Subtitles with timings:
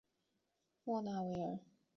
[0.83, 1.59] 莫纳维尔。